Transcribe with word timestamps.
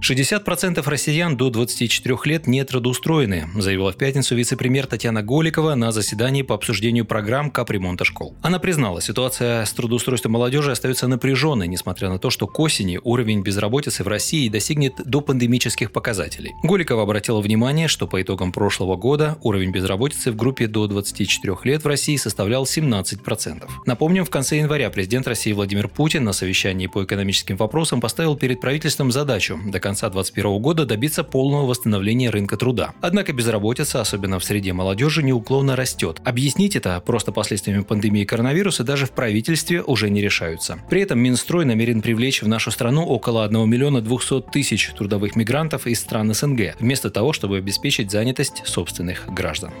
60% 0.00 0.82
россиян 0.88 1.36
до 1.36 1.50
24 1.50 2.16
лет 2.24 2.46
не 2.46 2.64
трудоустроены, 2.64 3.48
заявила 3.56 3.92
в 3.92 3.96
пятницу 3.96 4.34
вице-премьер 4.34 4.86
Татьяна 4.86 5.22
Голикова 5.22 5.74
на 5.74 5.92
заседании 5.92 6.42
по 6.42 6.54
обсуждению 6.54 7.04
программ 7.04 7.50
капремонта 7.50 8.04
школ. 8.04 8.34
Она 8.40 8.58
признала, 8.58 9.02
ситуация 9.02 9.64
с 9.64 9.72
трудоустройством 9.72 10.32
молодежи 10.32 10.70
остается 10.70 11.06
напряженной, 11.06 11.68
несмотря 11.68 12.08
на 12.08 12.18
то, 12.18 12.30
что 12.30 12.46
к 12.46 12.58
осени 12.58 12.98
уровень 13.02 13.42
безработицы 13.42 14.02
в 14.02 14.08
России 14.08 14.48
достигнет 14.48 14.94
до 15.04 15.20
пандемических 15.20 15.92
показателей. 15.92 16.52
Голикова 16.62 17.02
обратила 17.02 17.40
внимание, 17.40 17.86
что 17.86 18.06
по 18.06 18.22
итогам 18.22 18.52
прошлого 18.52 18.96
года 18.96 19.36
уровень 19.42 19.70
безработицы 19.70 20.32
в 20.32 20.36
группе 20.36 20.66
до 20.66 20.86
24 20.86 21.56
лет 21.64 21.84
в 21.84 21.86
России 21.86 22.16
составлял 22.16 22.64
17%. 22.64 23.68
Напомним, 23.84 24.24
в 24.24 24.30
конце 24.30 24.56
января 24.56 24.88
президент 24.88 25.28
России 25.28 25.52
Владимир 25.52 25.88
Путин 25.88 26.24
на 26.24 26.32
совещании 26.32 26.86
по 26.86 27.04
экономическим 27.04 27.56
вопросам 27.56 28.00
поставил 28.00 28.36
перед 28.36 28.60
правительством 28.60 29.12
задачу 29.12 29.60
до 29.66 29.78
конца 29.90 30.08
2021 30.08 30.62
года 30.62 30.86
добиться 30.86 31.24
полного 31.24 31.66
восстановления 31.66 32.30
рынка 32.30 32.56
труда. 32.56 32.92
Однако 33.00 33.32
безработица, 33.32 34.00
особенно 34.00 34.38
в 34.38 34.44
среде 34.44 34.72
молодежи, 34.72 35.24
неуклонно 35.24 35.74
растет. 35.74 36.20
Объяснить 36.24 36.76
это 36.76 37.02
просто 37.04 37.32
последствиями 37.32 37.82
пандемии 37.82 38.24
коронавируса 38.24 38.84
даже 38.84 39.06
в 39.06 39.10
правительстве 39.10 39.82
уже 39.82 40.08
не 40.08 40.20
решаются. 40.20 40.78
При 40.88 41.02
этом 41.02 41.18
Минстрой 41.18 41.64
намерен 41.64 42.02
привлечь 42.02 42.40
в 42.40 42.46
нашу 42.46 42.70
страну 42.70 43.04
около 43.04 43.44
1 43.44 43.68
миллиона 43.68 44.00
200 44.00 44.42
тысяч 44.52 44.92
трудовых 44.96 45.34
мигрантов 45.34 45.88
из 45.88 45.98
стран 45.98 46.32
СНГ, 46.32 46.76
вместо 46.78 47.10
того, 47.10 47.32
чтобы 47.32 47.56
обеспечить 47.56 48.12
занятость 48.12 48.62
собственных 48.66 49.26
граждан. 49.34 49.72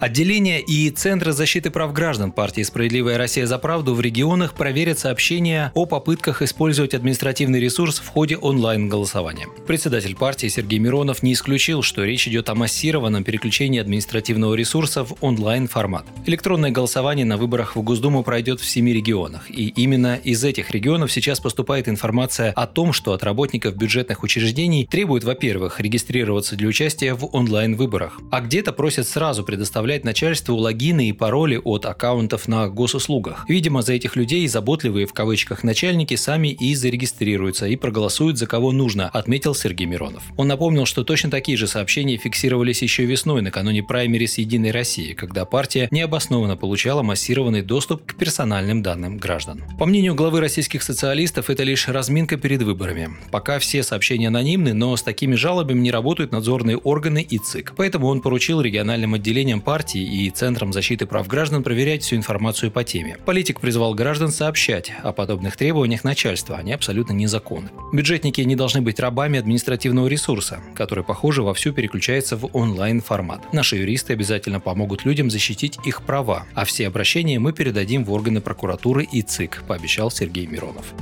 Отделения 0.00 0.60
и 0.60 0.90
Центры 0.90 1.32
защиты 1.32 1.70
прав 1.70 1.92
граждан 1.92 2.30
партии 2.30 2.62
«Справедливая 2.62 3.18
Россия 3.18 3.46
за 3.46 3.58
правду» 3.58 3.94
в 3.94 4.00
регионах 4.00 4.54
проверят 4.54 5.00
сообщения 5.00 5.72
о 5.74 5.86
попытках 5.86 6.40
использовать 6.40 6.94
административный 6.94 7.58
ресурс 7.58 7.98
в 7.98 8.06
ходе 8.06 8.36
онлайн-голосования. 8.36 9.48
Председатель 9.66 10.14
партии 10.14 10.46
Сергей 10.46 10.78
Миронов 10.78 11.24
не 11.24 11.32
исключил, 11.32 11.82
что 11.82 12.04
речь 12.04 12.28
идет 12.28 12.48
о 12.48 12.54
массированном 12.54 13.24
переключении 13.24 13.80
административного 13.80 14.54
ресурса 14.54 15.02
в 15.02 15.16
онлайн-формат. 15.20 16.06
Электронное 16.26 16.70
голосование 16.70 17.26
на 17.26 17.36
выборах 17.36 17.74
в 17.74 17.82
Госдуму 17.82 18.22
пройдет 18.22 18.60
в 18.60 18.68
семи 18.68 18.92
регионах, 18.92 19.50
и 19.50 19.66
именно 19.68 20.14
из 20.14 20.44
этих 20.44 20.70
регионов 20.70 21.10
сейчас 21.10 21.40
поступает 21.40 21.88
информация 21.88 22.52
о 22.52 22.68
том, 22.68 22.92
что 22.92 23.14
от 23.14 23.24
работников 23.24 23.74
бюджетных 23.74 24.22
учреждений 24.22 24.86
требуют, 24.86 25.24
во-первых, 25.24 25.80
регистрироваться 25.80 26.54
для 26.54 26.68
участия 26.68 27.14
в 27.14 27.34
онлайн-выборах, 27.34 28.20
а 28.30 28.40
где-то 28.40 28.72
просят 28.72 29.08
сразу 29.08 29.42
предоставлять 29.42 29.87
предоставлять 29.88 30.04
начальству 30.04 30.56
логины 30.56 31.08
и 31.08 31.12
пароли 31.12 31.58
от 31.64 31.86
аккаунтов 31.86 32.46
на 32.46 32.68
госуслугах. 32.68 33.46
Видимо, 33.48 33.80
за 33.80 33.94
этих 33.94 34.16
людей 34.16 34.46
заботливые 34.46 35.06
в 35.06 35.14
кавычках 35.14 35.64
начальники 35.64 36.14
сами 36.14 36.48
и 36.48 36.74
зарегистрируются 36.74 37.66
и 37.66 37.76
проголосуют 37.76 38.36
за 38.36 38.46
кого 38.46 38.72
нужно, 38.72 39.08
отметил 39.08 39.54
Сергей 39.54 39.86
Миронов. 39.86 40.24
Он 40.36 40.46
напомнил, 40.46 40.84
что 40.84 41.04
точно 41.04 41.30
такие 41.30 41.56
же 41.56 41.66
сообщения 41.66 42.18
фиксировались 42.18 42.82
еще 42.82 43.06
весной 43.06 43.40
накануне 43.40 43.82
праймерис 43.82 44.36
Единой 44.36 44.72
России, 44.72 45.14
когда 45.14 45.46
партия 45.46 45.88
необоснованно 45.90 46.56
получала 46.56 47.02
массированный 47.02 47.62
доступ 47.62 48.04
к 48.04 48.14
персональным 48.14 48.82
данным 48.82 49.16
граждан. 49.16 49.64
По 49.78 49.86
мнению 49.86 50.14
главы 50.14 50.40
российских 50.40 50.82
социалистов, 50.82 51.48
это 51.48 51.62
лишь 51.62 51.88
разминка 51.88 52.36
перед 52.36 52.62
выборами. 52.62 53.08
Пока 53.30 53.58
все 53.58 53.82
сообщения 53.82 54.28
анонимны, 54.28 54.74
но 54.74 54.94
с 54.94 55.02
такими 55.02 55.34
жалобами 55.34 55.80
не 55.80 55.90
работают 55.90 56.32
надзорные 56.32 56.76
органы 56.76 57.22
и 57.22 57.38
ЦИК. 57.38 57.72
Поэтому 57.74 58.08
он 58.08 58.20
поручил 58.20 58.60
региональным 58.60 59.14
отделениям 59.14 59.62
партии 59.62 59.77
партии 59.78 60.02
и 60.02 60.28
Центром 60.30 60.72
защиты 60.72 61.06
прав 61.06 61.28
граждан 61.28 61.62
проверять 61.62 62.02
всю 62.02 62.16
информацию 62.16 62.72
по 62.72 62.82
теме. 62.82 63.16
Политик 63.24 63.60
призвал 63.60 63.94
граждан 63.94 64.32
сообщать 64.32 64.90
о 65.04 65.12
подобных 65.12 65.56
требованиях 65.56 66.02
начальства, 66.02 66.56
они 66.56 66.72
абсолютно 66.72 67.12
незаконны. 67.12 67.68
Бюджетники 67.92 68.40
не 68.40 68.56
должны 68.56 68.80
быть 68.80 68.98
рабами 68.98 69.38
административного 69.38 70.08
ресурса, 70.08 70.58
который, 70.74 71.04
похоже, 71.04 71.44
вовсю 71.44 71.72
переключается 71.72 72.36
в 72.36 72.50
онлайн-формат. 72.56 73.52
Наши 73.52 73.76
юристы 73.76 74.14
обязательно 74.14 74.58
помогут 74.58 75.04
людям 75.04 75.30
защитить 75.30 75.78
их 75.84 76.02
права, 76.02 76.44
а 76.54 76.64
все 76.64 76.88
обращения 76.88 77.38
мы 77.38 77.52
передадим 77.52 78.04
в 78.04 78.12
органы 78.12 78.40
прокуратуры 78.40 79.04
и 79.04 79.22
ЦИК, 79.22 79.62
пообещал 79.68 80.10
Сергей 80.10 80.48
Миронов. 80.48 80.92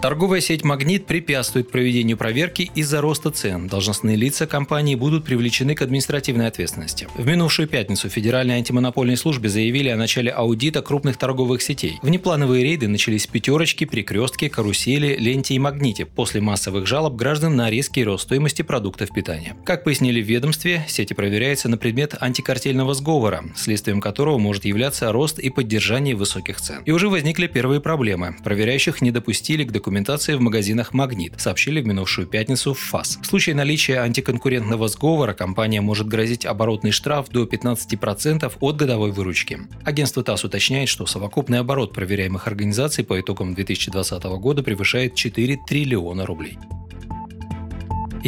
Торговая 0.00 0.40
сеть 0.40 0.62
«Магнит» 0.62 1.06
препятствует 1.06 1.72
проведению 1.72 2.16
проверки 2.16 2.70
из-за 2.76 3.00
роста 3.00 3.32
цен. 3.32 3.66
Должностные 3.66 4.14
лица 4.14 4.46
компании 4.46 4.94
будут 4.94 5.24
привлечены 5.24 5.74
к 5.74 5.82
административной 5.82 6.46
ответственности. 6.46 7.08
В 7.16 7.26
минувшую 7.26 7.66
пятницу 7.66 8.08
Федеральной 8.08 8.54
антимонопольной 8.54 9.16
службе 9.16 9.48
заявили 9.48 9.88
о 9.88 9.96
начале 9.96 10.30
аудита 10.30 10.82
крупных 10.82 11.16
торговых 11.16 11.62
сетей. 11.62 11.98
Внеплановые 12.02 12.62
рейды 12.62 12.86
начались 12.86 13.26
пятерочки, 13.26 13.86
перекрестки, 13.86 14.46
карусели, 14.46 15.16
ленте 15.18 15.54
и 15.54 15.58
магните 15.58 16.06
после 16.06 16.40
массовых 16.40 16.86
жалоб 16.86 17.16
граждан 17.16 17.56
на 17.56 17.68
резкий 17.68 18.04
рост 18.04 18.22
стоимости 18.22 18.62
продуктов 18.62 19.10
питания. 19.12 19.56
Как 19.64 19.82
пояснили 19.82 20.22
в 20.22 20.26
ведомстве, 20.26 20.84
сети 20.86 21.12
проверяются 21.12 21.68
на 21.68 21.76
предмет 21.76 22.14
антикартельного 22.20 22.94
сговора, 22.94 23.42
следствием 23.56 24.00
которого 24.00 24.38
может 24.38 24.64
являться 24.64 25.10
рост 25.10 25.40
и 25.40 25.50
поддержание 25.50 26.14
высоких 26.14 26.60
цен. 26.60 26.84
И 26.84 26.92
уже 26.92 27.08
возникли 27.08 27.48
первые 27.48 27.80
проблемы. 27.80 28.36
Проверяющих 28.44 29.02
не 29.02 29.10
допустили 29.10 29.64
к 29.64 29.72
документации 29.72 29.87
документации 29.88 30.34
в 30.34 30.40
магазинах 30.42 30.92
«Магнит», 30.92 31.40
сообщили 31.40 31.80
в 31.80 31.86
минувшую 31.86 32.26
пятницу 32.26 32.74
в 32.74 32.78
ФАС. 32.78 33.18
В 33.22 33.24
случае 33.24 33.54
наличия 33.54 34.00
антиконкурентного 34.00 34.86
сговора 34.86 35.32
компания 35.32 35.80
может 35.80 36.06
грозить 36.06 36.44
оборотный 36.44 36.90
штраф 36.90 37.30
до 37.30 37.44
15% 37.44 38.52
от 38.60 38.76
годовой 38.76 39.12
выручки. 39.12 39.60
Агентство 39.84 40.22
ТАСС 40.22 40.44
уточняет, 40.44 40.90
что 40.90 41.06
совокупный 41.06 41.60
оборот 41.60 41.94
проверяемых 41.94 42.46
организаций 42.46 43.02
по 43.02 43.18
итогам 43.18 43.54
2020 43.54 44.22
года 44.24 44.62
превышает 44.62 45.14
4 45.14 45.58
триллиона 45.66 46.26
рублей. 46.26 46.58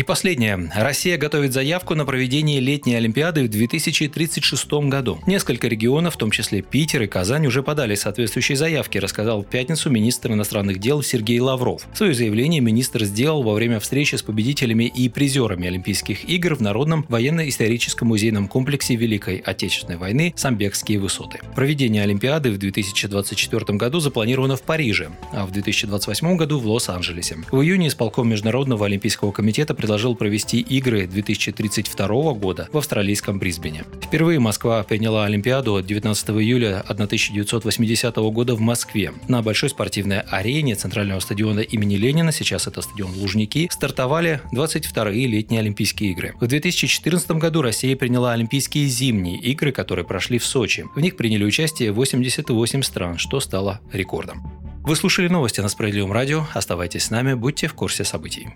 И 0.00 0.02
последнее. 0.02 0.72
Россия 0.74 1.18
готовит 1.18 1.52
заявку 1.52 1.94
на 1.94 2.06
проведение 2.06 2.58
летней 2.58 2.94
Олимпиады 2.94 3.44
в 3.44 3.50
2036 3.50 4.72
году. 4.88 5.18
Несколько 5.26 5.68
регионов, 5.68 6.14
в 6.14 6.16
том 6.16 6.30
числе 6.30 6.62
Питер 6.62 7.02
и 7.02 7.06
Казань, 7.06 7.46
уже 7.46 7.62
подали 7.62 7.94
соответствующие 7.96 8.56
заявки, 8.56 8.96
рассказал 8.96 9.42
в 9.42 9.46
пятницу 9.46 9.90
министр 9.90 10.32
иностранных 10.32 10.78
дел 10.78 11.02
Сергей 11.02 11.38
Лавров. 11.38 11.86
Свое 11.92 12.14
заявление 12.14 12.62
министр 12.62 13.04
сделал 13.04 13.42
во 13.42 13.52
время 13.52 13.78
встречи 13.78 14.14
с 14.14 14.22
победителями 14.22 14.84
и 14.84 15.10
призерами 15.10 15.68
Олимпийских 15.68 16.26
игр 16.26 16.54
в 16.54 16.62
Народном 16.62 17.04
военно-историческом 17.10 18.08
музейном 18.08 18.48
комплексе 18.48 18.94
Великой 18.94 19.36
Отечественной 19.36 19.98
войны 19.98 20.32
«Самбекские 20.34 20.98
высоты». 20.98 21.40
Проведение 21.54 22.04
Олимпиады 22.04 22.52
в 22.52 22.56
2024 22.56 23.76
году 23.76 24.00
запланировано 24.00 24.56
в 24.56 24.62
Париже, 24.62 25.10
а 25.34 25.44
в 25.44 25.50
2028 25.50 26.36
году 26.38 26.58
в 26.58 26.66
Лос-Анджелесе. 26.66 27.36
В 27.52 27.60
июне 27.60 27.88
исполком 27.88 28.30
Международного 28.30 28.86
олимпийского 28.86 29.30
комитета 29.30 29.74
предложил 29.90 30.14
провести 30.14 30.60
игры 30.60 31.08
2032 31.08 32.34
года 32.34 32.68
в 32.72 32.78
австралийском 32.78 33.40
Брисбене. 33.40 33.82
Впервые 34.00 34.38
Москва 34.38 34.84
приняла 34.84 35.24
Олимпиаду 35.24 35.82
19 35.82 36.30
июля 36.30 36.84
1980 36.86 38.16
года 38.16 38.54
в 38.54 38.60
Москве. 38.60 39.12
На 39.26 39.42
большой 39.42 39.68
спортивной 39.68 40.20
арене 40.20 40.76
Центрального 40.76 41.18
стадиона 41.18 41.58
имени 41.58 41.96
Ленина, 41.96 42.30
сейчас 42.30 42.68
это 42.68 42.82
стадион 42.82 43.14
Лужники, 43.14 43.68
стартовали 43.68 44.40
22-е 44.54 45.26
летние 45.26 45.58
Олимпийские 45.58 46.12
игры. 46.12 46.34
В 46.40 46.46
2014 46.46 47.32
году 47.32 47.60
Россия 47.60 47.96
приняла 47.96 48.32
Олимпийские 48.34 48.86
зимние 48.86 49.40
игры, 49.40 49.72
которые 49.72 50.04
прошли 50.04 50.38
в 50.38 50.44
Сочи. 50.44 50.84
В 50.94 51.00
них 51.00 51.16
приняли 51.16 51.42
участие 51.42 51.90
88 51.90 52.82
стран, 52.82 53.18
что 53.18 53.40
стало 53.40 53.80
рекордом. 53.92 54.40
Вы 54.84 54.94
слушали 54.94 55.26
новости 55.26 55.60
на 55.60 55.68
Справедливом 55.68 56.12
радио. 56.12 56.46
Оставайтесь 56.54 57.06
с 57.06 57.10
нами, 57.10 57.34
будьте 57.34 57.66
в 57.66 57.74
курсе 57.74 58.04
событий. 58.04 58.50